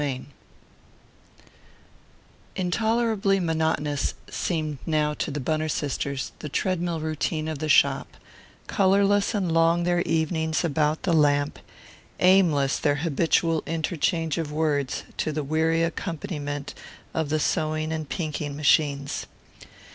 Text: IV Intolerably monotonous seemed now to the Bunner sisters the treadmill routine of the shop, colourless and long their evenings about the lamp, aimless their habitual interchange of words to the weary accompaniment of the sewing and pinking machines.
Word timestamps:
IV 0.01 0.21
Intolerably 2.55 3.39
monotonous 3.39 4.15
seemed 4.31 4.79
now 4.83 5.13
to 5.13 5.29
the 5.29 5.39
Bunner 5.39 5.69
sisters 5.69 6.31
the 6.39 6.49
treadmill 6.49 6.99
routine 6.99 7.47
of 7.47 7.59
the 7.59 7.69
shop, 7.69 8.17
colourless 8.65 9.35
and 9.35 9.51
long 9.51 9.83
their 9.83 10.01
evenings 10.01 10.63
about 10.63 11.03
the 11.03 11.13
lamp, 11.13 11.59
aimless 12.19 12.79
their 12.79 12.95
habitual 13.05 13.61
interchange 13.67 14.39
of 14.39 14.51
words 14.51 15.03
to 15.17 15.31
the 15.31 15.43
weary 15.43 15.83
accompaniment 15.83 16.73
of 17.13 17.29
the 17.29 17.39
sewing 17.39 17.91
and 17.93 18.09
pinking 18.09 18.55
machines. 18.55 19.27